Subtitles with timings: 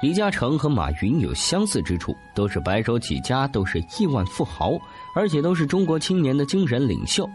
[0.00, 4.72] 李嘉诚和马云有相似之处，都是白手起家，都是亿万富豪，
[5.14, 7.28] 而且都是中国青年的精神领袖。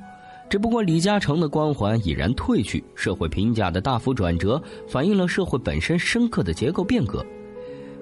[0.49, 7.23] 只不过李嘉诚的光环已然褪去，社会评价的大幅转折，反映了社会本身深刻的结构变革。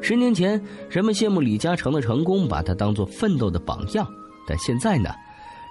[0.01, 4.07] 十年前，人们羡慕李嘉诚的成功，把他当作奋斗的榜样，
[4.47, 5.09] 但现在呢？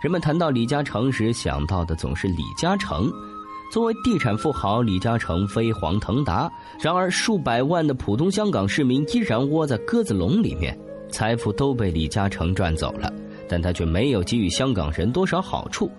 [0.02, 3.10] 人们谈到李嘉诚时，想到的总是李嘉诚。
[3.72, 6.46] 作为地产富豪，李嘉诚飞黄腾达。
[6.78, 13.10] 然而，数百万的普通香港市民依然窝在鸽子笼里面，财富都被李嘉诚赚走了，
[13.48, 15.90] 但他却没有给予香港人多少好处。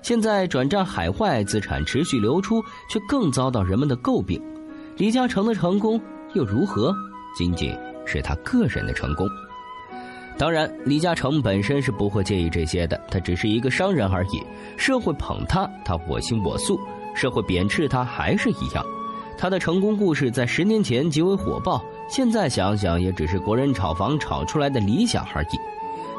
[0.00, 4.42] 现在转战海外，资产持续流出，却更遭到人们的诟病。
[4.96, 6.00] 李嘉诚的成功
[6.32, 6.94] 又如何？
[7.36, 7.76] 仅仅
[8.06, 9.28] 是他个人的成功。
[10.38, 14.42] 当然，李嘉诚本身是不会介意这些的，他只是一个商人而已。
[14.78, 16.80] 社会捧他，他我行我素。
[17.18, 18.86] 社会贬斥他还是一样，
[19.36, 25.58] 他的成功故事在十年前极为火爆，现在想想也只是国人炒房炒出来的理想而已。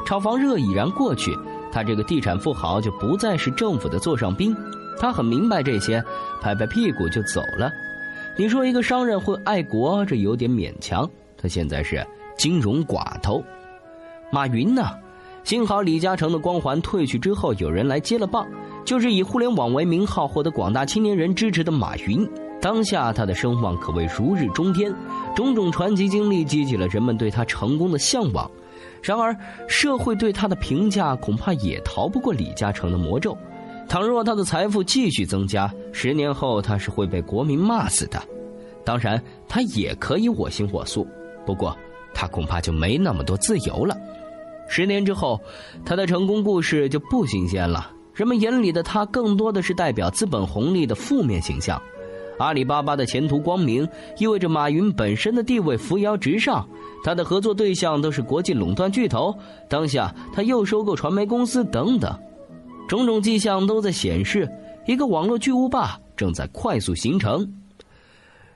[0.06, 1.34] 炒房热已然过去，
[1.72, 4.54] 他这个地产富豪就不再是政府的座上宾，
[4.98, 6.04] 他很明白这些，
[6.40, 7.72] 拍拍屁股就走了。
[8.36, 11.08] 你说一个商人会爱国，这有点勉强。
[11.36, 13.42] 他现在是金融寡头，
[14.30, 14.82] 马云呢？
[15.42, 18.46] 幸好李嘉诚的光环褪去之后，有人来接了棒。
[18.84, 22.28] 就是以互联网为名号获得广大青年人支持的马云，
[22.60, 24.92] 当下他的声望可谓如日中天，
[25.36, 28.50] 种种传奇经历激起了人们对他成功的向往。
[29.02, 29.36] 然而，
[29.66, 33.36] 社会对他的评价恐怕也逃不过李嘉诚的魔咒。
[33.88, 38.22] 倘若他的财富继续增加，十年后他是会被国民骂死的。
[38.84, 41.06] 当然，他也可以我行我素，
[41.46, 41.76] 不过
[42.12, 43.96] 他恐怕就没那么多自由了。
[44.68, 45.40] 十年之后，
[45.84, 47.90] 他的成功故事就不新鲜了。
[48.14, 51.80] 人们眼里的他，更多的是代表资本红利的负面形象。
[52.38, 53.86] 阿里巴巴的前途光明，
[54.18, 56.66] 意味着马云本身的地位扶摇直上。
[57.04, 59.34] 他的合作对象都是国际垄断巨头，
[59.68, 62.18] 当下他又收购传媒公司等等，
[62.88, 64.48] 种种迹象都在显示，
[64.86, 67.46] 一个网络巨无霸正在快速形成。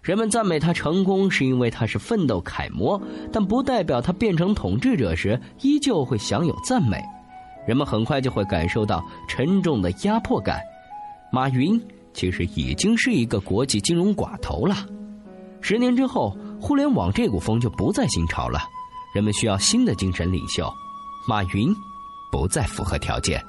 [0.01, 3.01] 人们赞美他成功，是因为他是奋斗楷模，
[3.33, 7.03] 但不代表他变成统治者时依旧会享有赞美。
[7.67, 10.61] 人们很快就会感受到沉重的压迫感。
[11.33, 11.81] 马云
[12.13, 14.77] 其实已经是一个国际金融寡头了。
[15.61, 18.61] 十年之后，互联网这股风就不再新潮了。
[19.15, 20.71] 人们需要新的精神领袖，
[21.27, 21.75] 马云
[22.31, 23.43] 不再符合条件。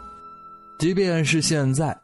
[0.79, 1.97] 即便是现在。